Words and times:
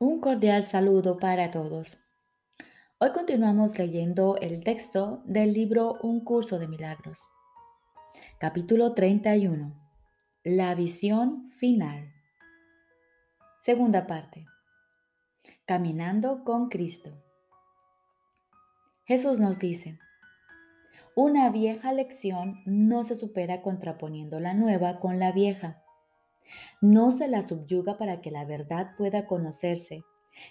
Un 0.00 0.20
cordial 0.20 0.64
saludo 0.64 1.18
para 1.18 1.50
todos. 1.50 1.96
Hoy 2.98 3.10
continuamos 3.10 3.76
leyendo 3.80 4.36
el 4.36 4.62
texto 4.62 5.24
del 5.24 5.52
libro 5.52 5.98
Un 6.02 6.22
curso 6.22 6.60
de 6.60 6.68
milagros. 6.68 7.24
Capítulo 8.38 8.94
31. 8.94 9.74
La 10.44 10.76
visión 10.76 11.48
final. 11.50 12.12
Segunda 13.60 14.06
parte. 14.06 14.46
Caminando 15.66 16.44
con 16.44 16.68
Cristo. 16.68 17.20
Jesús 19.04 19.40
nos 19.40 19.58
dice, 19.58 19.98
una 21.16 21.50
vieja 21.50 21.92
lección 21.92 22.62
no 22.66 23.02
se 23.02 23.16
supera 23.16 23.62
contraponiendo 23.62 24.38
la 24.38 24.54
nueva 24.54 25.00
con 25.00 25.18
la 25.18 25.32
vieja 25.32 25.82
no 26.80 27.10
se 27.10 27.28
la 27.28 27.42
subyuga 27.42 27.98
para 27.98 28.20
que 28.20 28.30
la 28.30 28.44
verdad 28.44 28.96
pueda 28.96 29.26
conocerse, 29.26 30.04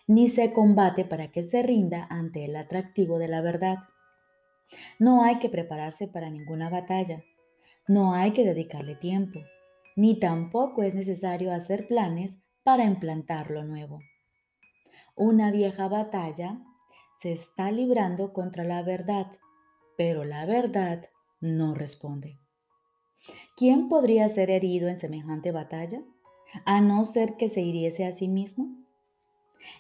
ni 0.06 0.28
se 0.30 0.54
combate 0.54 1.06
para 1.06 1.32
que 1.32 1.44
se 1.44 1.64
rinda 1.64 2.08
ante 2.10 2.46
el 2.46 2.56
atractivo 2.56 3.20
de 3.20 3.28
la 3.28 3.42
verdad. 3.42 3.78
No 5.00 5.24
hay 5.24 5.40
que 5.40 5.50
prepararse 5.50 6.08
para 6.08 6.30
ninguna 6.30 6.70
batalla, 6.70 7.24
no 7.88 8.14
hay 8.14 8.32
que 8.32 8.46
dedicarle 8.46 8.96
tiempo, 8.96 9.40
ni 9.96 10.20
tampoco 10.20 10.84
es 10.84 10.94
necesario 10.94 11.54
hacer 11.54 11.88
planes 11.88 12.42
para 12.64 12.84
implantar 12.84 13.50
lo 13.50 13.64
nuevo. 13.64 14.02
Una 15.16 15.52
vieja 15.52 15.88
batalla 15.88 16.60
se 17.16 17.32
está 17.32 17.72
librando 17.72 18.34
contra 18.34 18.64
la 18.64 18.84
verdad, 18.84 19.28
pero 19.98 20.26
la 20.26 20.46
verdad 20.46 21.10
no 21.40 21.74
responde. 21.74 22.38
¿Quién 23.56 23.90
podría 23.90 24.30
ser 24.30 24.50
herido 24.50 24.88
en 24.88 24.98
semejante 24.98 25.52
batalla? 25.52 26.02
A 26.66 26.80
no 26.82 27.04
ser 27.06 27.38
que 27.38 27.50
se 27.50 27.62
hiriese 27.62 28.06
a 28.06 28.14
sí 28.14 28.28
mismo. 28.28 28.68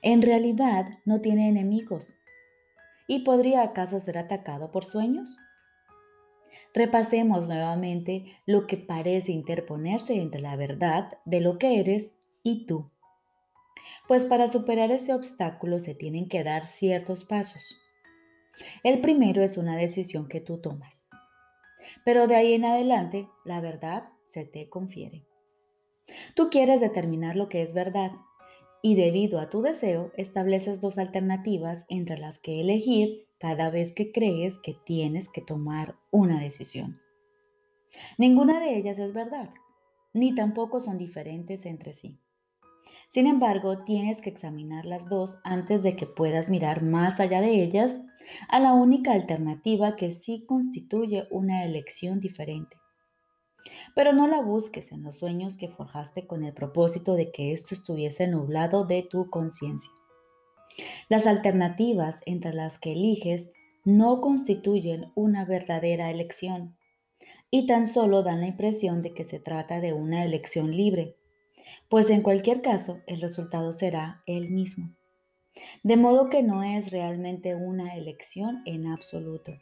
En 0.02 0.22
realidad 0.22 1.00
no 1.06 1.22
tiene 1.22 1.48
enemigos. 1.48 2.16
¿Y 3.08 3.20
podría 3.20 3.62
acaso 3.62 4.00
ser 4.00 4.18
atacado 4.18 4.72
por 4.72 4.84
sueños? 4.84 5.38
Repasemos 6.74 7.48
nuevamente 7.48 8.26
lo 8.46 8.68
que 8.68 8.78
parece 8.78 9.32
interponerse 9.32 10.16
entre 10.16 10.42
la 10.42 10.56
verdad 10.56 11.18
de 11.26 11.40
lo 11.40 11.58
que 11.58 11.80
eres 11.80 12.16
y 12.44 12.66
tú. 12.66 12.92
Pues 14.08 14.26
para 14.26 14.48
superar 14.48 14.92
ese 14.92 15.14
obstáculo 15.14 15.80
se 15.80 15.96
tienen 15.96 16.28
que 16.28 16.44
dar 16.44 16.68
ciertos 16.68 17.24
pasos. 17.24 17.76
El 18.84 19.02
primero 19.02 19.42
es 19.44 19.58
una 19.58 19.78
decisión 19.78 20.28
que 20.28 20.42
tú 20.42 20.60
tomas 20.60 21.07
pero 22.08 22.26
de 22.26 22.38
ahí 22.38 22.54
en 22.54 22.64
adelante 22.64 23.28
la 23.44 23.60
verdad 23.60 24.08
se 24.24 24.46
te 24.46 24.70
confiere. 24.70 25.26
Tú 26.36 26.50
quieres 26.50 26.80
determinar 26.80 27.36
lo 27.36 27.50
que 27.50 27.62
es 27.62 27.74
verdad 27.74 28.14
y 28.82 28.96
debido 28.96 29.42
a 29.42 29.50
tu 29.50 29.62
deseo 29.62 30.14
estableces 30.16 30.80
dos 30.80 31.00
alternativas 31.00 31.84
entre 31.90 32.18
las 32.18 32.40
que 32.40 32.62
elegir 32.62 33.28
cada 33.40 33.70
vez 33.70 33.92
que 33.92 34.14
crees 34.14 34.58
que 34.58 34.74
tienes 34.86 35.28
que 35.28 35.42
tomar 35.42 35.98
una 36.10 36.40
decisión. 36.40 36.98
Ninguna 38.18 38.62
de 38.62 38.78
ellas 38.78 39.00
es 39.00 39.12
verdad, 39.12 39.50
ni 40.14 40.34
tampoco 40.34 40.80
son 40.80 40.98
diferentes 40.98 41.66
entre 41.66 41.92
sí. 41.92 42.22
Sin 43.10 43.28
embargo, 43.28 43.84
tienes 43.84 44.22
que 44.22 44.30
examinar 44.30 44.86
las 44.86 45.10
dos 45.10 45.40
antes 45.44 45.84
de 45.84 45.98
que 45.98 46.06
puedas 46.06 46.50
mirar 46.50 46.84
más 46.84 47.20
allá 47.20 47.42
de 47.42 47.62
ellas 47.62 48.00
a 48.50 48.60
la 48.60 48.74
única 48.74 49.14
alternativa 49.14 49.96
que 49.96 50.12
sí 50.12 50.46
constituye 50.46 51.28
una 51.32 51.64
elección 51.66 52.20
diferente. 52.20 52.78
Pero 53.96 54.14
no 54.14 54.28
la 54.28 54.42
busques 54.42 54.92
en 54.92 55.04
los 55.04 55.18
sueños 55.18 55.58
que 55.58 55.68
forjaste 55.68 56.26
con 56.28 56.44
el 56.44 56.54
propósito 56.54 57.16
de 57.16 57.32
que 57.32 57.52
esto 57.52 57.74
estuviese 57.74 58.28
nublado 58.28 58.86
de 58.86 59.04
tu 59.04 59.30
conciencia. 59.30 59.92
Las 61.10 61.28
alternativas 61.28 62.22
entre 62.26 62.54
las 62.54 62.78
que 62.78 62.94
eliges 62.94 63.52
no 63.84 64.22
constituyen 64.22 65.12
una 65.16 65.46
verdadera 65.46 66.12
elección 66.12 66.78
y 67.50 67.66
tan 67.66 67.86
solo 67.86 68.24
dan 68.24 68.42
la 68.42 68.48
impresión 68.48 69.02
de 69.02 69.14
que 69.14 69.24
se 69.24 69.40
trata 69.40 69.80
de 69.80 69.94
una 69.94 70.24
elección 70.24 70.76
libre 70.76 71.16
pues 71.90 72.10
en 72.10 72.22
cualquier 72.22 72.62
caso 72.62 73.02
el 73.08 73.22
resultado 73.22 73.72
será 73.74 74.22
el 74.26 74.50
mismo. 74.50 74.97
De 75.84 75.98
modo 75.98 76.30
que 76.30 76.44
no 76.44 76.64
es 76.64 76.92
realmente 76.92 77.56
una 77.56 77.96
elección 77.96 78.62
en 78.66 78.88
absoluto. 78.88 79.54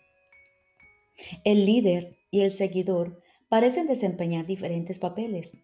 El 1.44 1.66
líder 1.66 2.18
y 2.32 2.42
el 2.42 2.52
seguidor 2.52 3.22
parecen 3.50 3.88
desempeñar 3.88 4.46
diferentes 4.46 5.00
papeles 5.00 5.58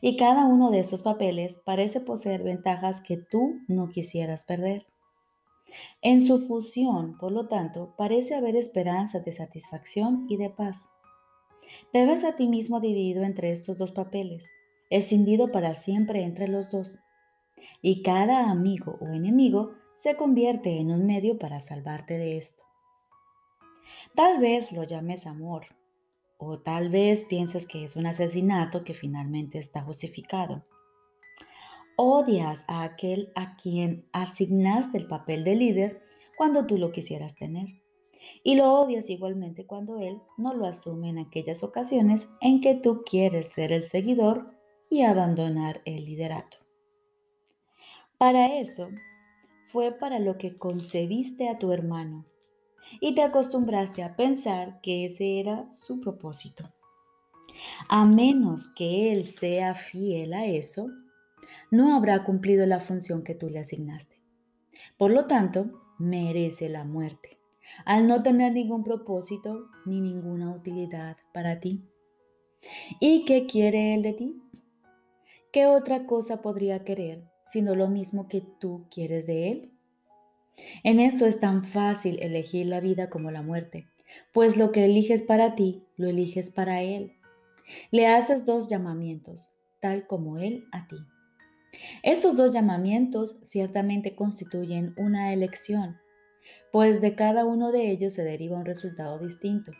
y 0.00 0.16
cada 0.16 0.46
uno 0.46 0.70
de 0.70 0.78
esos 0.78 1.02
papeles 1.02 1.60
parece 1.64 2.00
poseer 2.00 2.42
ventajas 2.42 3.00
que 3.00 3.16
tú 3.16 3.60
no 3.66 3.88
quisieras 3.88 4.44
perder. 4.44 4.86
En 6.02 6.20
su 6.20 6.46
fusión, 6.46 7.16
por 7.18 7.32
lo 7.32 7.48
tanto, 7.48 7.94
parece 7.96 8.34
haber 8.34 8.56
esperanzas 8.56 9.24
de 9.24 9.32
satisfacción 9.32 10.26
y 10.28 10.36
de 10.36 10.50
paz. 10.50 10.88
Te 11.92 12.06
ves 12.06 12.24
a 12.24 12.36
ti 12.36 12.46
mismo 12.46 12.80
dividido 12.80 13.24
entre 13.24 13.50
estos 13.50 13.78
dos 13.78 13.92
papeles 13.92 14.44
escindido 14.92 15.50
para 15.50 15.72
siempre 15.74 16.22
entre 16.22 16.48
los 16.48 16.70
dos. 16.70 16.98
Y 17.80 18.02
cada 18.02 18.50
amigo 18.50 18.98
o 19.00 19.08
enemigo 19.08 19.72
se 19.94 20.16
convierte 20.16 20.78
en 20.78 20.90
un 20.90 21.06
medio 21.06 21.38
para 21.38 21.60
salvarte 21.60 22.18
de 22.18 22.36
esto. 22.36 22.64
Tal 24.14 24.40
vez 24.40 24.72
lo 24.72 24.84
llames 24.84 25.26
amor, 25.26 25.66
o 26.38 26.58
tal 26.58 26.90
vez 26.90 27.22
pienses 27.22 27.66
que 27.66 27.84
es 27.84 27.94
un 27.94 28.06
asesinato 28.06 28.82
que 28.82 28.94
finalmente 28.94 29.58
está 29.58 29.80
justificado. 29.82 30.64
Odias 31.96 32.64
a 32.66 32.82
aquel 32.82 33.30
a 33.36 33.56
quien 33.56 34.06
asignaste 34.12 34.98
el 34.98 35.06
papel 35.06 35.44
de 35.44 35.54
líder 35.54 36.02
cuando 36.36 36.66
tú 36.66 36.78
lo 36.78 36.90
quisieras 36.90 37.34
tener. 37.36 37.66
Y 38.42 38.56
lo 38.56 38.72
odias 38.72 39.08
igualmente 39.08 39.66
cuando 39.66 39.98
él 39.98 40.20
no 40.36 40.52
lo 40.54 40.66
asume 40.66 41.10
en 41.10 41.18
aquellas 41.18 41.62
ocasiones 41.62 42.28
en 42.40 42.60
que 42.60 42.74
tú 42.74 43.02
quieres 43.08 43.50
ser 43.50 43.70
el 43.70 43.84
seguidor 43.84 44.50
y 44.90 45.02
abandonar 45.02 45.80
el 45.84 46.04
liderato. 46.04 46.61
Para 48.22 48.60
eso 48.60 48.88
fue 49.66 49.90
para 49.90 50.20
lo 50.20 50.38
que 50.38 50.56
concebiste 50.56 51.48
a 51.48 51.58
tu 51.58 51.72
hermano 51.72 52.24
y 53.00 53.16
te 53.16 53.22
acostumbraste 53.22 54.04
a 54.04 54.14
pensar 54.14 54.80
que 54.80 55.06
ese 55.06 55.40
era 55.40 55.66
su 55.72 56.00
propósito. 56.00 56.72
A 57.88 58.06
menos 58.06 58.68
que 58.76 59.12
él 59.12 59.26
sea 59.26 59.74
fiel 59.74 60.34
a 60.34 60.46
eso, 60.46 60.88
no 61.72 61.96
habrá 61.96 62.22
cumplido 62.22 62.64
la 62.64 62.78
función 62.78 63.24
que 63.24 63.34
tú 63.34 63.50
le 63.50 63.58
asignaste. 63.58 64.22
Por 64.96 65.10
lo 65.10 65.26
tanto, 65.26 65.82
merece 65.98 66.68
la 66.68 66.84
muerte, 66.84 67.40
al 67.84 68.06
no 68.06 68.22
tener 68.22 68.52
ningún 68.52 68.84
propósito 68.84 69.66
ni 69.84 70.00
ninguna 70.00 70.54
utilidad 70.54 71.16
para 71.34 71.58
ti. 71.58 71.82
¿Y 73.00 73.24
qué 73.24 73.46
quiere 73.46 73.94
él 73.96 74.02
de 74.02 74.12
ti? 74.12 74.42
¿qué 75.50 75.66
otra 75.66 76.06
cosa 76.06 76.40
podría 76.40 76.84
querer 76.84 77.31
sino 77.52 77.74
lo 77.74 77.86
mismo 77.88 78.28
que 78.28 78.40
tú 78.40 78.86
quieres 78.90 79.26
de 79.26 79.50
él? 79.50 79.72
En 80.84 81.00
esto 81.00 81.26
es 81.26 81.38
tan 81.38 81.64
fácil 81.64 82.18
elegir 82.22 82.66
la 82.66 82.80
vida 82.80 83.10
como 83.10 83.30
la 83.30 83.42
muerte, 83.42 83.86
pues 84.32 84.56
lo 84.56 84.72
que 84.72 84.86
eliges 84.86 85.22
para 85.22 85.54
ti, 85.54 85.84
lo 85.98 86.08
eliges 86.08 86.50
para 86.50 86.80
él. 86.80 87.12
Le 87.90 88.06
haces 88.06 88.46
dos 88.46 88.70
llamamientos, 88.70 89.50
tal 89.80 90.06
como 90.06 90.38
él 90.38 90.64
a 90.72 90.86
ti. 90.86 90.96
Estos 92.02 92.36
dos 92.36 92.52
llamamientos 92.52 93.38
ciertamente 93.42 94.14
constituyen 94.14 94.94
una 94.96 95.34
elección, 95.34 95.98
pues 96.70 97.02
de 97.02 97.14
cada 97.14 97.44
uno 97.44 97.70
de 97.70 97.90
ellos 97.90 98.14
se 98.14 98.24
deriva 98.24 98.56
un 98.56 98.64
resultado 98.64 99.18
distinto. 99.18 99.72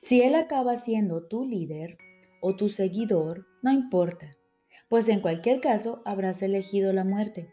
Si 0.00 0.20
él 0.20 0.34
acaba 0.34 0.74
siendo 0.74 1.28
tu 1.28 1.44
líder 1.44 1.96
o 2.40 2.56
tu 2.56 2.68
seguidor, 2.68 3.46
no 3.62 3.70
importa, 3.70 4.35
pues 4.88 5.08
en 5.08 5.20
cualquier 5.20 5.60
caso 5.60 6.02
habrás 6.04 6.42
elegido 6.42 6.92
la 6.92 7.04
muerte. 7.04 7.52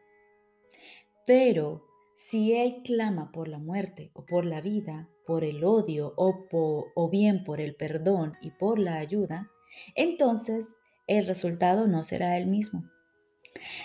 Pero 1.26 1.86
si 2.16 2.54
Él 2.54 2.82
clama 2.84 3.32
por 3.32 3.48
la 3.48 3.60
muerte 3.60 4.12
o 4.14 4.26
por 4.26 4.46
la 4.46 4.62
vida, 4.62 5.10
por 5.26 5.44
el 5.44 5.64
odio 5.64 6.14
o, 6.18 6.48
o 6.96 7.10
bien 7.10 7.44
por 7.44 7.62
el 7.62 7.76
perdón 7.76 8.34
y 8.42 8.52
por 8.52 8.80
la 8.80 8.98
ayuda, 8.98 9.50
entonces 9.96 10.76
el 11.08 11.26
resultado 11.26 11.88
no 11.88 12.04
será 12.04 12.38
el 12.38 12.48
mismo. 12.48 12.84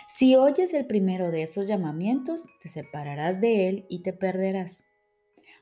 Si 0.09 0.35
oyes 0.37 0.75
el 0.75 0.87
primero 0.87 1.31
de 1.31 1.43
esos 1.43 1.67
llamamientos, 1.69 2.47
te 2.61 2.69
separarás 2.69 3.41
de 3.41 3.69
Él 3.69 3.87
y 3.89 4.03
te 4.03 4.13
perderás. 4.13 4.85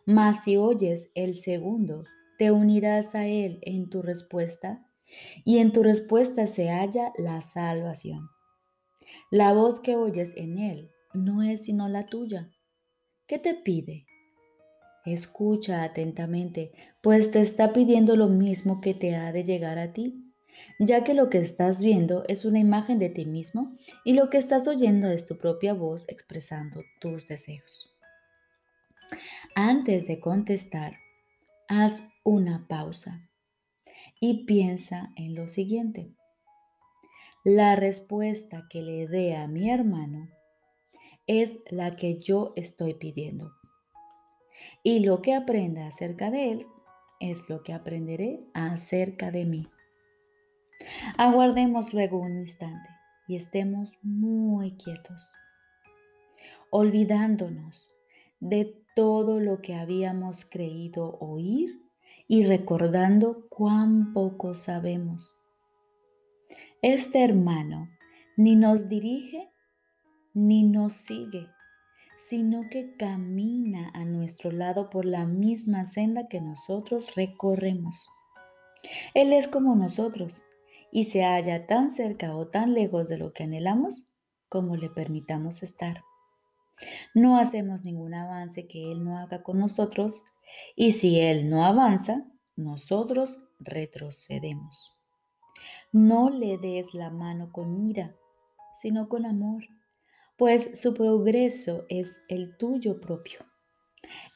Mas 0.05 0.45
si 0.45 0.57
oyes 0.57 1.11
el 1.15 1.37
segundo, 1.37 2.05
te 2.39 2.51
unirás 2.51 3.15
a 3.15 3.27
Él 3.27 3.59
en 3.63 3.91
tu 3.91 4.03
respuesta 4.03 4.86
y 5.45 5.59
en 5.59 5.73
tu 5.73 5.83
respuesta 5.83 6.47
se 6.47 6.69
halla 6.69 7.13
la 7.17 7.41
salvación. 7.41 8.29
La 9.31 9.53
voz 9.53 9.81
que 9.81 9.97
oyes 9.97 10.33
en 10.37 10.59
Él 10.59 10.91
no 11.15 11.43
es 11.43 11.65
sino 11.65 11.89
la 11.89 12.07
tuya. 12.07 12.51
¿Qué 13.27 13.39
te 13.39 13.55
pide? 13.55 14.07
Escucha 15.05 15.83
atentamente, 15.85 16.73
pues 17.03 17.31
te 17.31 17.41
está 17.41 17.73
pidiendo 17.73 18.17
lo 18.17 18.29
mismo 18.29 18.81
que 18.81 18.95
te 18.95 19.15
ha 19.15 19.33
de 19.33 19.45
llegar 19.45 19.79
a 19.79 19.93
ti, 19.93 20.33
ya 20.79 21.05
que 21.05 21.15
lo 21.15 21.31
que 21.31 21.39
estás 21.39 21.83
viendo 21.83 22.25
es 22.29 22.45
una 22.45 22.59
imagen 22.59 22.99
de 22.99 23.09
ti 23.09 23.25
mismo 23.25 23.77
y 24.05 24.15
lo 24.15 24.31
que 24.31 24.39
estás 24.39 24.67
oyendo 24.67 25.09
es 25.09 25.27
tu 25.27 25.39
propia 25.39 25.75
voz 25.75 26.09
expresando 26.09 26.83
tus 27.01 27.27
deseos. 27.27 27.95
Antes 29.55 30.07
de 30.07 30.21
contestar, 30.21 30.99
haz 31.69 32.13
una 32.25 32.67
pausa 32.69 33.26
y 34.21 34.45
piensa 34.45 35.13
en 35.17 35.35
lo 35.35 35.49
siguiente. 35.49 36.15
La 37.45 37.77
respuesta 37.77 38.67
que 38.69 38.83
le 38.83 39.07
dé 39.07 39.37
a 39.37 39.47
mi 39.47 39.71
hermano 39.71 40.29
es 41.27 41.59
la 41.71 41.97
que 41.97 42.19
yo 42.19 42.53
estoy 42.57 42.95
pidiendo. 42.95 43.53
Y 44.83 45.01
lo 45.05 45.23
que 45.23 45.35
aprenda 45.35 45.87
acerca 45.87 46.31
de 46.31 46.53
él 46.53 46.67
es 47.21 47.49
lo 47.49 47.63
que 47.63 47.73
aprenderé 47.73 48.47
acerca 48.55 49.31
de 49.31 49.45
mí. 49.45 49.69
Aguardemos 51.19 51.95
luego 51.95 52.19
un 52.19 52.39
instante 52.39 52.89
y 53.29 53.37
estemos 53.37 53.93
muy 54.03 54.77
quietos, 54.77 55.33
olvidándonos 56.71 57.95
de 58.41 58.83
todo 58.95 59.41
lo 59.41 59.63
que 59.63 59.75
habíamos 59.75 60.45
creído 60.45 61.17
oír 61.21 61.86
y 62.29 62.45
recordando 62.45 63.47
cuán 63.49 64.13
poco 64.13 64.55
sabemos. 64.55 65.41
Este 66.83 67.25
hermano 67.25 67.89
ni 68.37 68.57
nos 68.57 68.89
dirige 68.89 69.51
ni 70.35 70.65
nos 70.65 70.93
sigue, 70.93 71.49
sino 72.19 72.69
que 72.71 72.95
camina 72.97 73.91
a 73.95 74.05
nuestro 74.05 74.51
lado 74.51 74.91
por 74.91 75.07
la 75.07 75.25
misma 75.25 75.87
senda 75.87 76.29
que 76.29 76.41
nosotros 76.41 77.15
recorremos. 77.15 78.09
Él 79.15 79.33
es 79.33 79.49
como 79.49 79.75
nosotros 79.75 80.43
y 80.93 81.05
se 81.05 81.25
halla 81.25 81.67
tan 81.67 81.91
cerca 81.91 82.37
o 82.37 82.49
tan 82.49 82.75
lejos 82.75 83.09
de 83.09 83.19
lo 83.19 83.33
que 83.33 83.45
anhelamos 83.45 84.13
como 84.49 84.77
le 84.77 84.91
permitamos 84.91 85.63
estar. 85.63 86.03
No 87.15 87.39
hacemos 87.39 87.85
ningún 87.85 88.15
avance 88.15 88.67
que 88.67 88.93
Él 88.93 89.03
no 89.05 89.19
haga 89.19 89.43
con 89.43 89.59
nosotros 89.59 90.23
y 90.75 90.93
si 90.93 91.21
Él 91.21 91.49
no 91.49 91.65
avanza, 91.65 92.27
nosotros 92.57 93.45
retrocedemos. 93.59 94.95
No 95.93 96.31
le 96.31 96.59
des 96.59 96.95
la 96.95 97.11
mano 97.11 97.51
con 97.53 97.89
ira, 97.89 98.15
sino 98.75 99.09
con 99.09 99.27
amor 99.27 99.65
pues 100.37 100.79
su 100.81 100.95
progreso 100.95 101.87
es 101.89 102.25
el 102.29 102.57
tuyo 102.57 103.01
propio. 103.01 103.41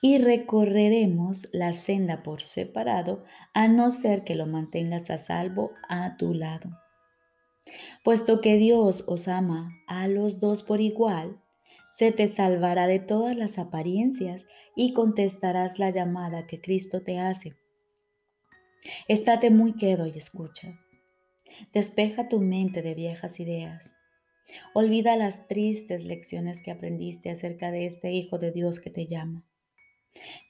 Y 0.02 0.18
recorreremos 0.18 1.48
la 1.52 1.72
senda 1.72 2.22
por 2.22 2.42
separado, 2.42 3.24
a 3.54 3.68
no 3.68 3.90
ser 3.90 4.24
que 4.24 4.34
lo 4.34 4.46
mantengas 4.46 5.10
a 5.10 5.18
salvo 5.18 5.72
a 5.88 6.16
tu 6.16 6.34
lado. 6.34 6.70
Puesto 8.02 8.40
que 8.40 8.56
Dios 8.56 9.04
os 9.06 9.28
ama 9.28 9.70
a 9.86 10.08
los 10.08 10.40
dos 10.40 10.62
por 10.62 10.80
igual, 10.80 11.40
se 11.92 12.12
te 12.12 12.28
salvará 12.28 12.86
de 12.86 13.00
todas 13.00 13.36
las 13.36 13.58
apariencias 13.58 14.46
y 14.76 14.92
contestarás 14.92 15.78
la 15.78 15.90
llamada 15.90 16.46
que 16.46 16.60
Cristo 16.60 17.02
te 17.02 17.18
hace. 17.18 17.54
Estate 19.08 19.50
muy 19.50 19.74
quedo 19.74 20.06
y 20.06 20.16
escucha. 20.16 20.78
Despeja 21.72 22.28
tu 22.28 22.40
mente 22.40 22.80
de 22.82 22.94
viejas 22.94 23.40
ideas 23.40 23.92
Olvida 24.74 25.16
las 25.16 25.46
tristes 25.46 26.04
lecciones 26.04 26.62
que 26.62 26.70
aprendiste 26.70 27.30
acerca 27.30 27.70
de 27.70 27.86
este 27.86 28.12
Hijo 28.12 28.38
de 28.38 28.52
Dios 28.52 28.80
que 28.80 28.90
te 28.90 29.06
llama. 29.06 29.44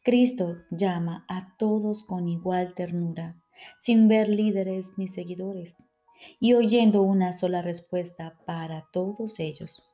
Cristo 0.02 0.56
llama 0.70 1.24
a 1.28 1.56
todos 1.58 2.04
con 2.04 2.28
igual 2.28 2.74
ternura, 2.74 3.42
sin 3.78 4.08
ver 4.08 4.28
líderes 4.28 4.92
ni 4.96 5.06
seguidores, 5.06 5.76
y 6.38 6.54
oyendo 6.54 7.02
una 7.02 7.32
sola 7.32 7.62
respuesta 7.62 8.38
para 8.46 8.86
todos 8.92 9.38
ellos. 9.38 9.89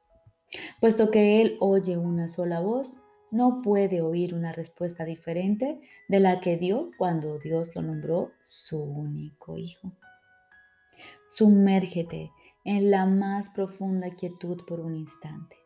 Puesto 0.80 1.10
que 1.10 1.40
Él 1.42 1.56
oye 1.60 1.96
una 1.96 2.28
sola 2.28 2.60
voz, 2.60 3.02
no 3.30 3.60
puede 3.62 4.00
oír 4.00 4.34
una 4.34 4.52
respuesta 4.52 5.04
diferente 5.04 5.80
de 6.08 6.20
la 6.20 6.40
que 6.40 6.56
dio 6.56 6.90
cuando 6.96 7.38
Dios 7.38 7.74
lo 7.74 7.82
nombró 7.82 8.32
su 8.42 8.82
único 8.82 9.58
Hijo. 9.58 9.92
Sumérgete 11.28 12.30
en 12.64 12.90
la 12.90 13.06
más 13.06 13.50
profunda 13.50 14.10
quietud 14.14 14.64
por 14.66 14.80
un 14.80 14.94
instante. 14.94 15.56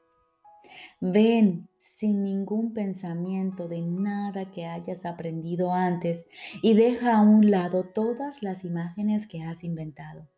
Ven 1.01 1.69
sin 1.79 2.25
ningún 2.25 2.73
pensamiento 2.73 3.69
de 3.69 3.83
nada 3.83 4.51
que 4.51 4.67
hayas 4.67 5.05
aprendido 5.05 5.73
antes 5.73 6.27
y 6.63 6.75
deja 6.75 7.17
a 7.17 7.23
un 7.23 7.51
lado 7.51 7.85
todas 7.85 8.43
las 8.43 8.65
imágenes 8.65 9.27
que 9.27 9.43
has 9.43 9.65
inventado. 9.65 10.29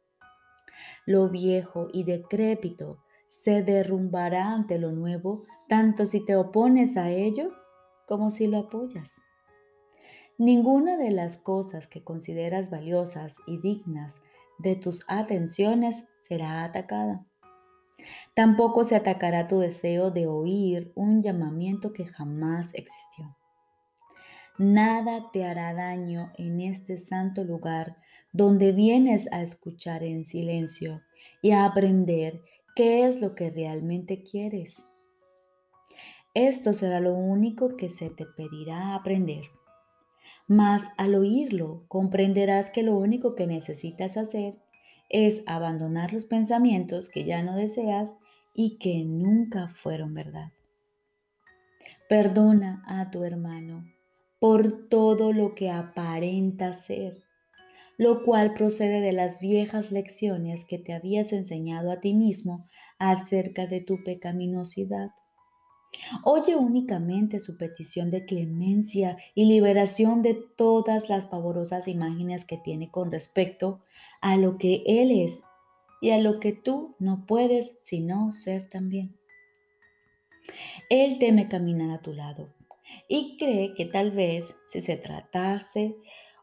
Lo 1.05 1.29
viejo 1.29 1.89
y 1.93 2.05
decrépito 2.05 3.02
se 3.33 3.63
derrumbará 3.63 4.53
ante 4.53 4.79
lo 4.79 4.93
nuevo, 4.93 5.47
tanto 5.67 6.05
si 6.05 6.23
te 6.23 6.37
opones 6.37 6.99
a 6.99 7.11
ello 7.11 7.51
como 8.07 8.31
si 8.31 8.47
lo 8.47 8.59
apoyas. 8.59 9.23
Ninguna 10.37 10.99
de 10.99 11.11
las 11.11 11.39
cosas 11.39 11.87
que 11.87 12.05
consideras 12.05 12.69
valiosas 12.69 13.39
y 13.47 13.59
dignas 13.59 14.21
de 14.59 14.77
tus 14.77 15.03
atenciones 15.09 16.05
será 16.29 16.63
atacada. 16.63 17.25
Tampoco 18.35 18.85
se 18.85 18.97
atacará 18.97 19.49
tu 19.49 19.61
deseo 19.61 20.11
de 20.11 20.27
oír 20.27 20.93
un 20.95 21.23
llamamiento 21.23 21.95
que 21.95 22.05
jamás 22.05 22.75
existió. 22.75 23.35
Nada 24.59 25.31
te 25.33 25.47
hará 25.47 25.73
daño 25.73 26.33
en 26.37 26.61
este 26.61 26.99
santo 26.99 27.45
lugar 27.45 27.97
donde 28.31 28.73
vienes 28.73 29.33
a 29.33 29.41
escuchar 29.41 30.03
en 30.03 30.27
silencio 30.27 31.01
y 31.41 31.53
a 31.53 31.65
aprender 31.65 32.43
qué 32.75 33.07
es 33.07 33.21
lo 33.21 33.35
que 33.35 33.51
realmente 33.51 34.23
quieres. 34.23 34.85
Esto 36.35 36.73
será 36.73 37.01
lo 37.01 37.15
único 37.15 37.77
que 37.77 37.91
se 37.91 38.09
te 38.09 38.25
pedirá 38.25 38.95
aprender. 38.95 39.45
Mas 40.49 40.89
al 40.97 41.15
oírlo 41.15 41.85
comprenderás 41.89 42.71
que 42.71 42.83
lo 42.83 42.97
único 42.97 43.35
que 43.35 43.47
necesitas 43.47 44.17
hacer 44.17 44.59
es 45.09 45.43
abandonar 45.47 46.13
los 46.13 46.25
pensamientos 46.25 47.09
que 47.09 47.25
ya 47.25 47.43
no 47.43 47.55
deseas 47.55 48.15
y 48.55 48.79
que 48.79 49.05
nunca 49.05 49.69
fueron 49.69 50.15
verdad. 50.15 50.53
Perdona 52.09 52.83
a 52.87 53.11
tu 53.11 53.25
hermano 53.25 53.85
por 54.39 54.89
todo 54.89 55.33
lo 55.33 55.55
que 55.55 55.71
aparenta 55.71 56.75
ser, 56.75 57.23
lo 58.03 58.25
cual 58.25 58.53
procede 58.55 59.01
de 59.01 59.13
las 59.13 59.39
viejas 59.39 59.93
lecciones 59.93 60.65
que 60.65 60.79
te 60.79 60.93
habías 60.93 61.33
enseñado 61.33 61.93
a 61.93 62.01
ti 62.01 62.15
mismo 62.15 62.69
acerca 62.99 63.67
de 63.67 63.81
tu 63.81 64.03
pecaminosidad. 64.03 65.13
Oye 66.25 66.57
únicamente 66.57 67.39
su 67.39 67.57
petición 67.57 68.11
de 68.11 68.25
clemencia 68.25 69.19
y 69.35 69.45
liberación 69.45 70.23
de 70.23 70.35
todas 70.57 71.09
las 71.09 71.27
pavorosas 71.27 71.87
imágenes 71.87 72.45
que 72.45 72.57
tiene 72.57 72.91
con 72.91 73.13
respecto 73.13 73.85
a 74.21 74.37
lo 74.37 74.59
que 74.59 74.83
Él 74.87 75.11
es 75.11 75.45
y 76.01 76.11
a 76.11 76.19
lo 76.19 76.41
que 76.41 76.53
tú 76.53 76.97
no 76.99 77.25
puedes 77.27 77.79
sino 77.83 78.33
ser 78.33 78.69
también. 78.69 79.17
Él 80.91 81.19
teme 81.21 81.49
caminar 81.49 81.91
a 81.91 82.03
tu 82.03 82.13
lado 82.13 82.53
y 83.09 83.37
cree 83.37 83.75
que 83.75 83.85
tal 83.85 84.11
vez 84.11 84.57
si 84.67 84.81
se 84.81 84.97
tratase 84.97 85.95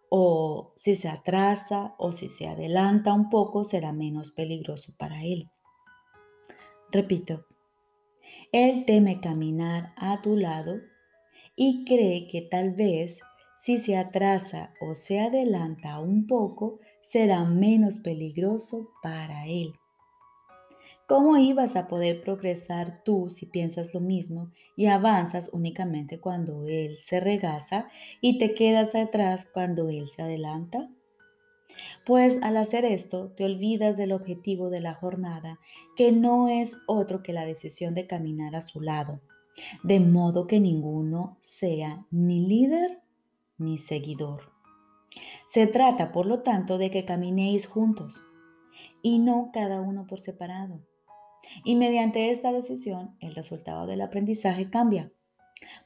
o 0.09 0.73
si 0.75 0.95
se 0.95 1.07
atrasa 1.07 1.95
o 1.97 2.11
si 2.11 2.29
se 2.29 2.47
adelanta 2.47 3.13
un 3.13 3.29
poco 3.29 3.63
será 3.63 3.93
menos 3.93 4.31
peligroso 4.31 4.93
para 4.97 5.23
Él. 5.23 5.49
Repito, 6.91 7.45
Él 8.51 8.85
teme 8.85 9.21
caminar 9.21 9.93
a 9.95 10.21
tu 10.21 10.35
lado 10.35 10.79
y 11.55 11.85
cree 11.85 12.27
que 12.27 12.41
tal 12.41 12.73
vez 12.73 13.21
si 13.57 13.77
se 13.77 13.97
atrasa 13.97 14.73
o 14.79 14.95
se 14.95 15.19
adelanta 15.19 15.99
un 15.99 16.27
poco 16.27 16.79
será 17.01 17.43
menos 17.43 17.97
peligroso 17.97 18.91
para 19.01 19.45
él. 19.47 19.73
¿Cómo 21.09 21.37
ibas 21.37 21.75
a 21.75 21.87
poder 21.87 22.21
progresar 22.21 23.01
tú 23.03 23.31
si 23.31 23.47
piensas 23.47 23.95
lo 23.95 23.99
mismo 23.99 24.51
y 24.75 24.85
avanzas 24.85 25.49
únicamente 25.51 26.19
cuando 26.19 26.67
Él 26.67 26.99
se 26.99 27.19
regaza 27.19 27.87
y 28.21 28.37
te 28.37 28.53
quedas 28.53 28.93
atrás 28.93 29.47
cuando 29.51 29.89
Él 29.89 30.07
se 30.07 30.21
adelanta? 30.21 30.87
Pues 32.05 32.37
al 32.43 32.57
hacer 32.57 32.85
esto 32.85 33.31
te 33.31 33.43
olvidas 33.43 33.97
del 33.97 34.11
objetivo 34.11 34.69
de 34.69 34.81
la 34.81 34.93
jornada, 34.93 35.57
que 35.95 36.11
no 36.11 36.47
es 36.47 36.83
otro 36.85 37.23
que 37.23 37.33
la 37.33 37.43
decisión 37.43 37.95
de 37.95 38.05
caminar 38.05 38.55
a 38.55 38.61
su 38.61 38.79
lado, 38.79 39.19
de 39.81 39.99
modo 39.99 40.45
que 40.45 40.59
ninguno 40.59 41.39
sea 41.41 42.05
ni 42.11 42.45
líder 42.45 43.01
ni 43.57 43.79
seguidor. 43.79 44.51
Se 45.47 45.65
trata, 45.65 46.11
por 46.11 46.27
lo 46.27 46.43
tanto, 46.43 46.77
de 46.77 46.91
que 46.91 47.03
caminéis 47.03 47.65
juntos 47.65 48.21
y 49.01 49.17
no 49.17 49.49
cada 49.51 49.81
uno 49.81 50.05
por 50.05 50.19
separado. 50.19 50.81
Y 51.63 51.75
mediante 51.75 52.31
esta 52.31 52.51
decisión, 52.51 53.15
el 53.19 53.35
resultado 53.35 53.87
del 53.87 54.01
aprendizaje 54.01 54.69
cambia, 54.69 55.11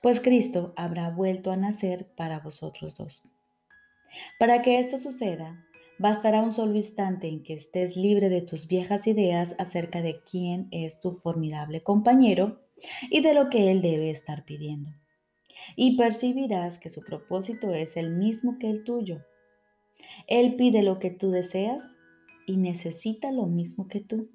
pues 0.01 0.19
Cristo 0.19 0.73
habrá 0.75 1.09
vuelto 1.09 1.51
a 1.51 1.57
nacer 1.57 2.07
para 2.15 2.39
vosotros 2.39 2.97
dos. 2.97 3.29
Para 4.39 4.61
que 4.61 4.77
esto 4.77 4.97
suceda, 4.97 5.65
Bastará 5.99 6.41
un 6.41 6.51
solo 6.51 6.75
instante 6.75 7.27
en 7.27 7.43
que 7.43 7.53
estés 7.53 7.95
libre 7.95 8.29
de 8.29 8.41
tus 8.41 8.67
viejas 8.67 9.05
ideas 9.07 9.55
acerca 9.59 10.01
de 10.01 10.21
quién 10.29 10.67
es 10.71 10.99
tu 10.99 11.11
formidable 11.11 11.83
compañero 11.83 12.61
y 13.09 13.21
de 13.21 13.33
lo 13.33 13.49
que 13.49 13.71
él 13.71 13.81
debe 13.81 14.09
estar 14.09 14.43
pidiendo. 14.43 14.89
Y 15.75 15.95
percibirás 15.95 16.79
que 16.79 16.89
su 16.89 17.01
propósito 17.01 17.73
es 17.73 17.95
el 17.95 18.09
mismo 18.11 18.57
que 18.59 18.69
el 18.69 18.83
tuyo. 18.83 19.21
Él 20.27 20.55
pide 20.55 20.83
lo 20.83 20.99
que 20.99 21.11
tú 21.11 21.31
deseas 21.31 21.91
y 22.47 22.57
necesita 22.57 23.31
lo 23.31 23.45
mismo 23.45 23.87
que 23.87 24.01
tú. 24.01 24.29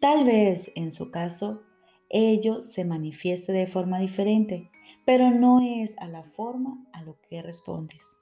Tal 0.00 0.24
vez, 0.24 0.70
en 0.74 0.92
su 0.92 1.10
caso, 1.10 1.64
ello 2.08 2.62
se 2.62 2.84
manifieste 2.84 3.52
de 3.52 3.66
forma 3.66 3.98
diferente, 3.98 4.70
pero 5.04 5.30
no 5.30 5.60
es 5.60 5.98
a 5.98 6.06
la 6.06 6.22
forma 6.22 6.86
a 6.92 7.02
lo 7.02 7.20
que 7.22 7.42
respondes. 7.42 8.16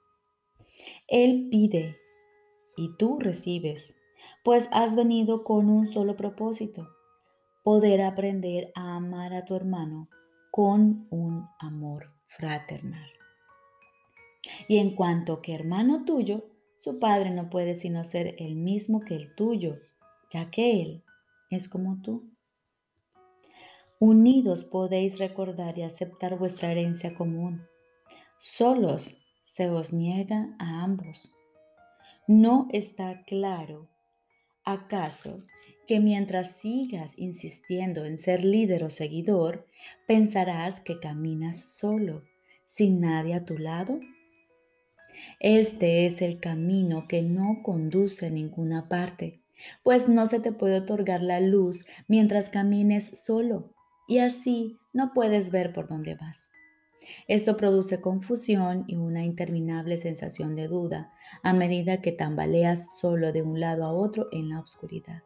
Él 1.07 1.47
pide 1.49 1.97
y 2.75 2.95
tú 2.97 3.17
recibes, 3.19 3.95
pues 4.43 4.69
has 4.71 4.95
venido 4.95 5.43
con 5.43 5.69
un 5.69 5.87
solo 5.87 6.15
propósito, 6.15 6.87
poder 7.63 8.01
aprender 8.01 8.71
a 8.75 8.95
amar 8.95 9.33
a 9.33 9.45
tu 9.45 9.55
hermano 9.55 10.09
con 10.51 11.07
un 11.09 11.45
amor 11.59 12.11
fraternal. 12.25 13.09
Y 14.67 14.77
en 14.77 14.95
cuanto 14.95 15.41
que 15.41 15.53
hermano 15.53 16.05
tuyo, 16.05 16.45
su 16.77 16.99
padre 16.99 17.31
no 17.31 17.49
puede 17.49 17.75
sino 17.75 18.05
ser 18.05 18.35
el 18.37 18.55
mismo 18.55 19.01
que 19.01 19.15
el 19.15 19.35
tuyo, 19.35 19.77
ya 20.31 20.49
que 20.51 20.81
él 20.81 21.03
es 21.49 21.69
como 21.69 22.01
tú. 22.01 22.29
Unidos 23.99 24.63
podéis 24.63 25.17
recordar 25.17 25.77
y 25.77 25.83
aceptar 25.83 26.37
vuestra 26.37 26.71
herencia 26.71 27.15
común. 27.15 27.63
Solos 28.37 29.23
se 29.43 29.69
os 29.69 29.91
niega 29.91 30.55
a 30.59 30.83
ambos. 30.83 31.33
No 32.27 32.67
está 32.71 33.23
claro, 33.25 33.87
acaso, 34.63 35.43
que 35.87 35.99
mientras 35.99 36.51
sigas 36.57 37.17
insistiendo 37.17 38.05
en 38.05 38.17
ser 38.17 38.43
líder 38.43 38.83
o 38.83 38.89
seguidor, 38.89 39.65
pensarás 40.05 40.81
que 40.81 40.99
caminas 40.99 41.57
solo, 41.57 42.23
sin 42.65 42.99
nadie 42.99 43.33
a 43.33 43.45
tu 43.45 43.57
lado. 43.57 43.99
Este 45.39 46.05
es 46.05 46.21
el 46.21 46.39
camino 46.39 47.07
que 47.07 47.21
no 47.21 47.61
conduce 47.63 48.27
a 48.27 48.29
ninguna 48.29 48.89
parte, 48.89 49.41
pues 49.83 50.09
no 50.09 50.27
se 50.27 50.39
te 50.39 50.51
puede 50.51 50.79
otorgar 50.79 51.21
la 51.21 51.39
luz 51.39 51.85
mientras 52.07 52.49
camines 52.49 53.23
solo, 53.23 53.73
y 54.07 54.19
así 54.19 54.79
no 54.93 55.13
puedes 55.13 55.51
ver 55.51 55.73
por 55.73 55.87
dónde 55.87 56.15
vas. 56.15 56.49
Esto 57.27 57.57
produce 57.57 58.01
confusión 58.01 58.83
y 58.87 58.95
una 58.95 59.23
interminable 59.23 59.97
sensación 59.97 60.55
de 60.55 60.67
duda 60.67 61.13
a 61.43 61.53
medida 61.53 62.01
que 62.01 62.11
tambaleas 62.11 62.97
solo 62.97 63.31
de 63.31 63.41
un 63.41 63.59
lado 63.59 63.85
a 63.85 63.93
otro 63.93 64.27
en 64.31 64.49
la 64.49 64.59
oscuridad. 64.59 65.23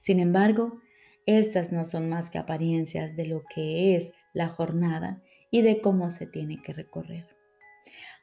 Sin 0.00 0.20
embargo, 0.20 0.80
estas 1.26 1.72
no 1.72 1.84
son 1.84 2.08
más 2.08 2.30
que 2.30 2.38
apariencias 2.38 3.16
de 3.16 3.26
lo 3.26 3.44
que 3.54 3.96
es 3.96 4.12
la 4.32 4.48
jornada 4.48 5.22
y 5.50 5.62
de 5.62 5.80
cómo 5.80 6.10
se 6.10 6.26
tiene 6.26 6.60
que 6.60 6.72
recorrer. 6.72 7.26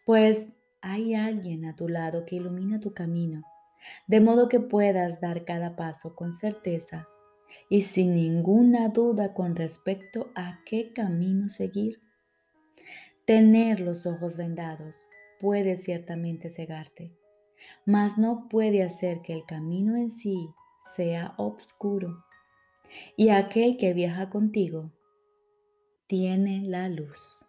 Pues 0.06 0.58
hay 0.82 1.16
alguien 1.16 1.66
a 1.66 1.76
tu 1.76 1.88
lado 1.88 2.26
que 2.26 2.36
ilumina 2.36 2.80
tu 2.80 2.92
camino, 2.92 3.44
de 4.08 4.22
modo 4.22 4.50
que 4.50 4.60
puedas 4.60 5.22
dar 5.22 5.46
cada 5.46 5.76
paso 5.76 6.16
con 6.16 6.34
certeza 6.34 7.08
y 7.70 7.82
sin 7.82 8.16
ninguna 8.16 8.90
duda 8.90 9.34
con 9.34 9.56
respecto 9.56 10.32
a 10.36 10.60
qué 10.66 10.94
camino 10.94 11.50
seguir. 11.50 12.02
Tener 13.26 13.80
los 13.80 14.06
ojos 14.06 14.38
vendados 14.38 15.06
puede 15.40 15.78
ciertamente 15.78 16.50
cegarte, 16.50 17.16
mas 17.86 18.18
no 18.18 18.48
puede 18.50 18.84
hacer 18.84 19.22
que 19.22 19.34
el 19.34 19.46
camino 19.46 19.96
en 19.96 20.10
sí 20.10 20.50
sea 20.96 21.34
oscuro. 21.38 22.26
Y 23.16 23.30
aquel 23.30 23.78
que 23.78 23.94
viaja 23.94 24.30
contigo 24.30 24.92
tiene 26.08 26.62
la 26.62 26.90
luz. 26.90 27.46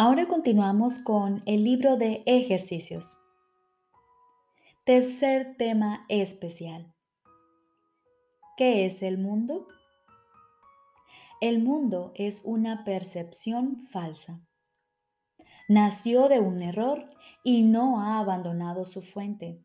Ahora 0.00 0.28
continuamos 0.28 1.00
con 1.00 1.42
el 1.44 1.64
libro 1.64 1.96
de 1.96 2.22
ejercicios. 2.24 3.16
Tercer 4.84 5.56
tema 5.56 6.06
especial. 6.08 6.94
¿Qué 8.56 8.86
es 8.86 9.02
el 9.02 9.18
mundo? 9.18 9.66
El 11.40 11.60
mundo 11.60 12.12
es 12.14 12.42
una 12.44 12.84
percepción 12.84 13.82
falsa. 13.90 14.40
Nació 15.66 16.28
de 16.28 16.38
un 16.38 16.62
error 16.62 17.10
y 17.42 17.64
no 17.64 18.00
ha 18.00 18.20
abandonado 18.20 18.84
su 18.84 19.02
fuente. 19.02 19.64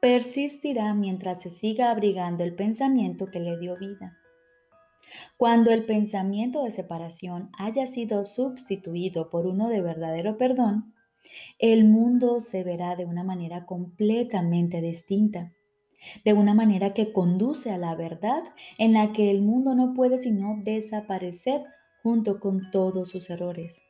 Persistirá 0.00 0.94
mientras 0.94 1.42
se 1.42 1.50
siga 1.50 1.90
abrigando 1.90 2.44
el 2.44 2.54
pensamiento 2.54 3.32
que 3.32 3.40
le 3.40 3.58
dio 3.58 3.76
vida. 3.76 4.19
Cuando 5.36 5.70
el 5.70 5.84
pensamiento 5.84 6.64
de 6.64 6.70
separación 6.70 7.50
haya 7.58 7.86
sido 7.86 8.26
sustituido 8.26 9.30
por 9.30 9.46
uno 9.46 9.68
de 9.68 9.80
verdadero 9.80 10.36
perdón, 10.38 10.94
el 11.58 11.84
mundo 11.84 12.40
se 12.40 12.64
verá 12.64 12.96
de 12.96 13.04
una 13.04 13.22
manera 13.22 13.66
completamente 13.66 14.80
distinta, 14.80 15.52
de 16.24 16.32
una 16.32 16.54
manera 16.54 16.94
que 16.94 17.12
conduce 17.12 17.70
a 17.70 17.78
la 17.78 17.94
verdad 17.94 18.42
en 18.78 18.92
la 18.94 19.12
que 19.12 19.30
el 19.30 19.42
mundo 19.42 19.74
no 19.74 19.94
puede 19.94 20.18
sino 20.18 20.58
desaparecer 20.62 21.62
junto 22.02 22.40
con 22.40 22.70
todos 22.70 23.10
sus 23.10 23.28
errores. 23.30 23.82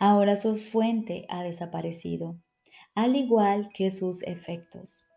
Ahora 0.00 0.36
su 0.36 0.56
fuente 0.56 1.26
ha 1.28 1.42
desaparecido, 1.42 2.40
al 2.94 3.14
igual 3.14 3.68
que 3.72 3.90
sus 3.90 4.22
efectos. 4.24 5.09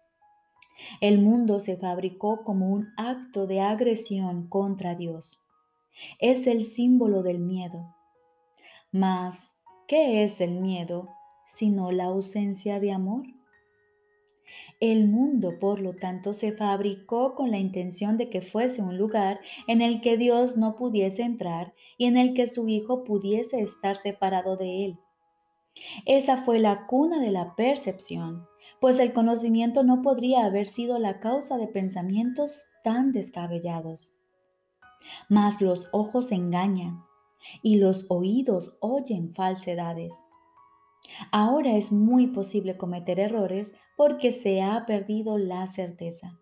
El 1.02 1.20
mundo 1.20 1.60
se 1.60 1.78
fabricó 1.78 2.44
como 2.44 2.70
un 2.70 2.90
acto 2.98 3.48
de 3.48 3.62
agresión 3.62 4.48
contra 4.48 4.96
Dios. 4.96 5.42
Es 6.20 6.48
el 6.48 6.66
símbolo 6.66 7.24
del 7.24 7.40
miedo. 7.40 7.96
Mas, 8.92 9.62
¿qué 9.88 10.24
es 10.24 10.42
el 10.42 10.52
miedo 10.52 11.10
sino 11.54 11.92
la 11.92 12.06
ausencia 12.06 12.80
de 12.80 12.92
amor. 12.92 13.26
El 14.80 15.08
mundo, 15.08 15.60
por 15.60 15.80
lo 15.80 15.96
tanto, 15.96 16.34
se 16.34 16.52
fabricó 16.52 17.36
con 17.36 17.52
la 17.52 17.60
intención 17.60 18.18
de 18.18 18.30
que 18.30 18.42
fuese 18.42 18.82
un 18.82 18.98
lugar 18.98 19.40
en 19.68 19.82
el 19.82 20.02
que 20.02 20.18
Dios 20.18 20.58
no 20.58 20.76
pudiese 20.76 21.22
entrar 21.22 21.74
y 21.98 22.06
en 22.06 22.18
el 22.18 22.34
que 22.34 22.48
su 22.48 22.68
Hijo 22.68 23.04
pudiese 23.04 23.62
estar 23.62 23.98
separado 23.98 24.58
de 24.58 24.86
él. 24.86 25.00
Esa 26.06 26.44
fue 26.44 26.60
la 26.60 26.86
cuna 26.88 27.22
de 27.22 27.32
la 27.32 27.56
percepción, 27.56 28.46
pues 28.84 29.00
el 29.00 29.14
conocimiento 29.14 29.82
no 29.84 30.02
podría 30.02 30.44
haber 30.44 30.66
sido 30.66 31.00
la 31.00 31.22
causa 31.22 31.56
de 31.56 31.68
pensamientos 31.70 32.66
tan 32.84 33.14
descabellados. 33.14 34.12
Mas 35.30 35.62
los 35.62 35.88
ojos 35.94 36.34
engañan 36.34 37.02
y 37.62 37.78
los 37.78 38.06
oídos 38.10 38.78
oyen 38.82 39.34
falsedades. 39.34 40.22
Ahora 41.32 41.78
es 41.78 41.94
muy 41.94 42.28
posible 42.28 42.76
cometer 42.76 43.22
errores 43.22 43.74
porque 43.96 44.34
se 44.34 44.62
ha 44.62 44.86
perdido 44.86 45.38
la 45.38 45.66
certeza. 45.68 46.42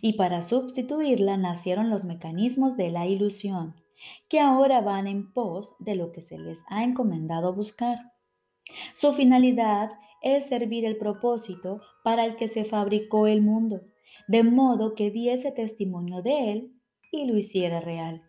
Y 0.00 0.14
para 0.14 0.40
sustituirla 0.40 1.36
nacieron 1.36 1.90
los 1.90 2.06
mecanismos 2.06 2.78
de 2.78 2.92
la 2.92 3.06
ilusión, 3.06 3.74
que 4.30 4.40
ahora 4.40 4.80
van 4.80 5.06
en 5.06 5.34
pos 5.34 5.76
de 5.80 5.96
lo 5.96 6.12
que 6.12 6.22
se 6.22 6.38
les 6.38 6.64
ha 6.70 6.82
encomendado 6.82 7.52
buscar. 7.52 7.98
Su 8.94 9.12
finalidad 9.12 9.90
es 10.22 10.46
servir 10.46 10.84
el 10.84 10.96
propósito 10.96 11.80
para 12.04 12.24
el 12.24 12.36
que 12.36 12.48
se 12.48 12.64
fabricó 12.64 13.26
el 13.26 13.42
mundo, 13.42 13.82
de 14.28 14.42
modo 14.42 14.94
que 14.94 15.10
diese 15.10 15.52
testimonio 15.52 16.22
de 16.22 16.52
él 16.52 16.72
y 17.10 17.26
lo 17.26 17.36
hiciera 17.36 17.80
real. 17.80 18.22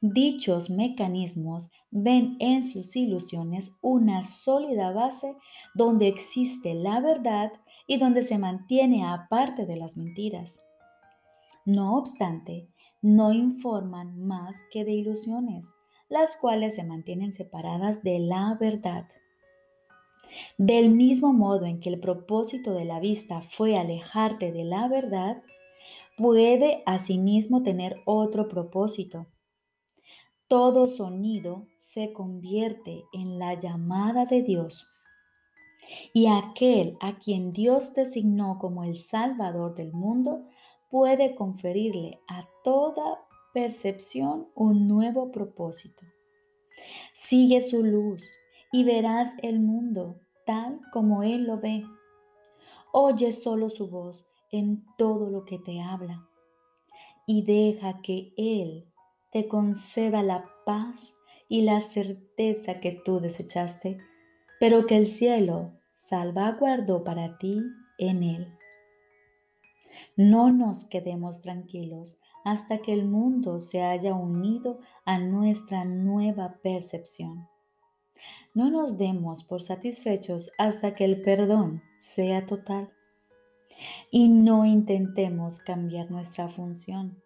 Dichos 0.00 0.70
mecanismos 0.70 1.70
ven 1.90 2.36
en 2.38 2.62
sus 2.62 2.94
ilusiones 2.96 3.76
una 3.82 4.22
sólida 4.22 4.92
base 4.92 5.36
donde 5.74 6.08
existe 6.08 6.74
la 6.74 7.00
verdad 7.00 7.52
y 7.86 7.98
donde 7.98 8.22
se 8.22 8.38
mantiene 8.38 9.06
aparte 9.06 9.66
de 9.66 9.76
las 9.76 9.96
mentiras. 9.96 10.60
No 11.66 11.96
obstante, 11.96 12.68
no 13.02 13.32
informan 13.32 14.18
más 14.18 14.56
que 14.70 14.84
de 14.84 14.92
ilusiones, 14.92 15.72
las 16.08 16.36
cuales 16.36 16.74
se 16.76 16.84
mantienen 16.84 17.32
separadas 17.32 18.02
de 18.02 18.18
la 18.18 18.56
verdad. 18.60 19.06
Del 20.58 20.90
mismo 20.90 21.32
modo 21.32 21.66
en 21.66 21.80
que 21.80 21.88
el 21.88 22.00
propósito 22.00 22.74
de 22.74 22.84
la 22.84 23.00
vista 23.00 23.40
fue 23.42 23.76
alejarte 23.76 24.52
de 24.52 24.64
la 24.64 24.88
verdad, 24.88 25.42
puede 26.16 26.82
asimismo 26.86 27.62
tener 27.62 28.00
otro 28.04 28.48
propósito, 28.48 29.26
todo 30.48 30.86
sonido 30.86 31.66
se 31.76 32.12
convierte 32.12 33.04
en 33.12 33.38
la 33.38 33.58
llamada 33.58 34.26
de 34.26 34.42
Dios. 34.42 34.86
Y 36.12 36.26
aquel 36.28 36.96
a 37.00 37.18
quien 37.18 37.52
Dios 37.52 37.94
designó 37.94 38.58
como 38.58 38.84
el 38.84 38.98
Salvador 38.98 39.74
del 39.74 39.92
mundo 39.92 40.46
puede 40.90 41.34
conferirle 41.34 42.20
a 42.28 42.46
toda 42.62 43.20
percepción 43.52 44.48
un 44.54 44.86
nuevo 44.86 45.32
propósito. 45.32 46.02
Sigue 47.14 47.60
su 47.60 47.82
luz 47.82 48.28
y 48.74 48.82
verás 48.82 49.36
el 49.40 49.60
mundo 49.60 50.18
tal 50.44 50.80
como 50.90 51.22
Él 51.22 51.44
lo 51.44 51.60
ve. 51.60 51.86
Oye 52.92 53.30
solo 53.30 53.68
su 53.68 53.88
voz 53.88 54.26
en 54.50 54.84
todo 54.98 55.30
lo 55.30 55.44
que 55.44 55.60
te 55.60 55.80
habla 55.80 56.28
y 57.24 57.44
deja 57.44 58.02
que 58.02 58.32
Él 58.36 58.84
te 59.30 59.46
conceda 59.46 60.24
la 60.24 60.50
paz 60.66 61.14
y 61.48 61.62
la 61.62 61.80
certeza 61.80 62.80
que 62.80 62.90
tú 62.90 63.20
desechaste, 63.20 63.98
pero 64.58 64.86
que 64.86 64.96
el 64.96 65.06
cielo 65.06 65.70
salvaguardó 65.92 67.04
para 67.04 67.38
ti 67.38 67.62
en 67.96 68.24
Él. 68.24 68.58
No 70.16 70.50
nos 70.50 70.84
quedemos 70.84 71.42
tranquilos 71.42 72.16
hasta 72.44 72.78
que 72.78 72.92
el 72.92 73.04
mundo 73.04 73.60
se 73.60 73.84
haya 73.84 74.14
unido 74.14 74.80
a 75.04 75.20
nuestra 75.20 75.84
nueva 75.84 76.58
percepción. 76.60 77.53
No 78.54 78.70
nos 78.70 78.96
demos 78.96 79.42
por 79.42 79.62
satisfechos 79.62 80.52
hasta 80.58 80.94
que 80.94 81.04
el 81.04 81.22
perdón 81.22 81.82
sea 81.98 82.46
total. 82.46 82.92
Y 84.12 84.28
no 84.28 84.64
intentemos 84.64 85.58
cambiar 85.58 86.10
nuestra 86.12 86.48
función. 86.48 87.20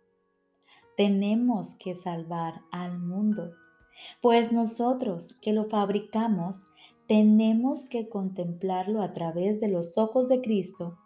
Tenemos 0.97 1.75
que 1.77 1.95
salvar 1.95 2.63
al 2.73 2.99
mundo, 2.99 3.53
pues 4.23 4.53
nosotros 4.53 5.39
que 5.43 5.53
lo 5.53 5.65
fabricamos 5.65 6.65
tenemos 7.07 7.85
que 7.85 8.09
contemplarlo 8.09 9.03
a 9.03 9.13
través 9.13 9.61
de 9.61 9.69
los 9.69 9.97
ojos 9.97 10.29
de 10.29 10.41
Cristo, 10.41 10.99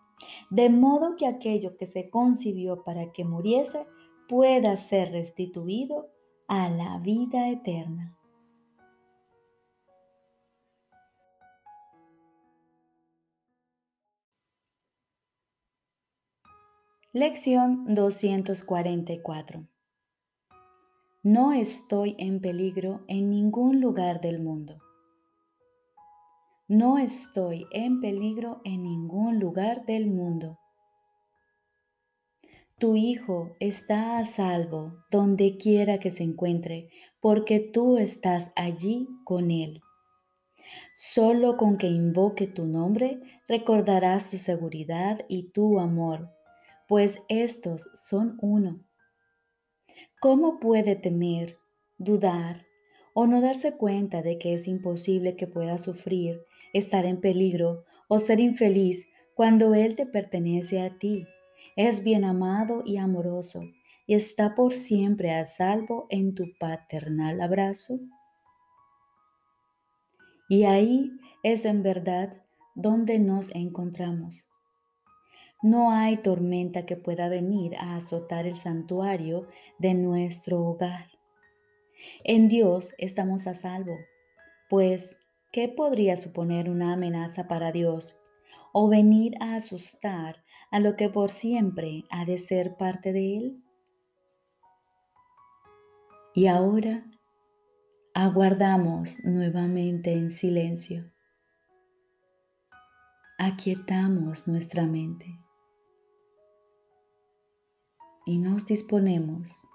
de 0.50 0.68
modo 0.68 1.16
que 1.16 1.26
aquello 1.26 1.76
que 1.76 1.86
se 1.86 2.10
concibió 2.10 2.84
para 2.84 3.12
que 3.12 3.24
muriese 3.24 3.86
pueda 4.28 4.76
ser 4.76 5.12
restituido 5.12 6.08
a 6.48 6.68
la 6.68 6.98
vida 6.98 7.48
eterna. 7.50 8.18
Lección 17.14 17.94
244 17.94 19.68
No 21.22 21.52
estoy 21.52 22.16
en 22.18 22.40
peligro 22.40 23.04
en 23.06 23.28
ningún 23.28 23.82
lugar 23.82 24.22
del 24.22 24.40
mundo. 24.40 24.78
No 26.68 26.96
estoy 26.96 27.66
en 27.70 28.00
peligro 28.00 28.62
en 28.64 28.84
ningún 28.84 29.38
lugar 29.40 29.84
del 29.84 30.06
mundo. 30.06 30.58
Tu 32.78 32.96
hijo 32.96 33.50
está 33.60 34.16
a 34.16 34.24
salvo 34.24 34.94
donde 35.10 35.58
quiera 35.58 35.98
que 35.98 36.12
se 36.12 36.22
encuentre, 36.22 36.88
porque 37.20 37.60
tú 37.60 37.98
estás 37.98 38.52
allí 38.56 39.06
con 39.24 39.50
él. 39.50 39.82
Solo 40.96 41.58
con 41.58 41.76
que 41.76 41.88
invoque 41.88 42.46
tu 42.46 42.64
nombre 42.64 43.20
recordarás 43.48 44.30
su 44.30 44.38
seguridad 44.38 45.26
y 45.28 45.50
tu 45.50 45.78
amor 45.78 46.30
pues 46.92 47.22
estos 47.30 47.88
son 47.94 48.36
uno. 48.42 48.84
¿Cómo 50.20 50.60
puede 50.60 50.94
temer, 50.94 51.56
dudar 51.96 52.66
o 53.14 53.26
no 53.26 53.40
darse 53.40 53.78
cuenta 53.78 54.20
de 54.20 54.36
que 54.36 54.52
es 54.52 54.68
imposible 54.68 55.34
que 55.34 55.46
pueda 55.46 55.78
sufrir, 55.78 56.42
estar 56.74 57.06
en 57.06 57.22
peligro 57.22 57.86
o 58.08 58.18
ser 58.18 58.40
infeliz 58.40 59.06
cuando 59.34 59.74
Él 59.74 59.96
te 59.96 60.04
pertenece 60.04 60.82
a 60.82 60.98
ti? 60.98 61.26
Es 61.76 62.04
bien 62.04 62.26
amado 62.26 62.82
y 62.84 62.98
amoroso 62.98 63.62
y 64.06 64.12
está 64.12 64.54
por 64.54 64.74
siempre 64.74 65.32
a 65.32 65.46
salvo 65.46 66.06
en 66.10 66.34
tu 66.34 66.44
paternal 66.60 67.40
abrazo. 67.40 68.00
Y 70.46 70.64
ahí 70.64 71.10
es 71.42 71.64
en 71.64 71.82
verdad 71.82 72.42
donde 72.74 73.18
nos 73.18 73.48
encontramos 73.54 74.51
no 75.62 75.92
hay 75.92 76.16
tormenta 76.16 76.84
que 76.84 76.96
pueda 76.96 77.28
venir 77.28 77.76
a 77.76 77.96
azotar 77.96 78.46
el 78.46 78.56
santuario 78.56 79.46
de 79.78 79.94
nuestro 79.94 80.60
hogar. 80.60 81.06
En 82.24 82.48
Dios 82.48 82.94
estamos 82.98 83.46
a 83.46 83.54
salvo, 83.54 83.96
pues, 84.68 85.16
¿qué 85.52 85.68
podría 85.68 86.16
suponer 86.16 86.68
una 86.68 86.92
amenaza 86.92 87.46
para 87.46 87.70
Dios 87.70 88.20
o 88.72 88.88
venir 88.88 89.34
a 89.40 89.54
asustar 89.54 90.42
a 90.72 90.80
lo 90.80 90.96
que 90.96 91.08
por 91.08 91.30
siempre 91.30 92.04
ha 92.10 92.24
de 92.24 92.38
ser 92.38 92.76
parte 92.76 93.12
de 93.12 93.36
Él? 93.36 93.62
Y 96.34 96.48
ahora 96.48 97.04
aguardamos 98.14 99.22
nuevamente 99.22 100.12
en 100.12 100.32
silencio. 100.32 101.12
Aquietamos 103.38 104.48
nuestra 104.48 104.86
mente 104.86 105.41
y 108.24 108.38
nos 108.38 108.66
disponemos 108.66 109.66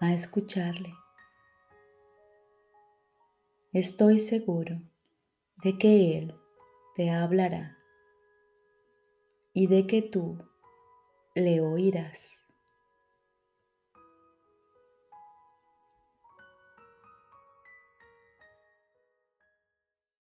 a 0.00 0.12
escucharle. 0.12 0.94
Estoy 3.72 4.18
seguro 4.18 4.80
de 5.62 5.78
que 5.78 6.18
Él 6.18 6.34
te 6.96 7.10
hablará 7.10 7.78
y 9.52 9.66
de 9.68 9.86
que 9.86 10.02
tú 10.02 10.38
le 11.34 11.60
oirás. 11.60 12.43